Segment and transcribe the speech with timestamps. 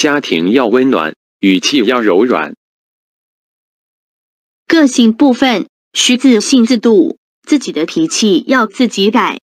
[0.00, 2.54] 家庭要温暖语气要柔软。
[4.66, 9.40] 个性部分需自信自度自己的脾气要自己改。